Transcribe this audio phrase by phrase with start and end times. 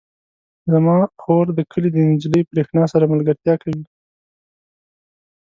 [0.71, 3.83] زما خور د کلي د نجلۍ برښنا سره ملګرتیا کوي.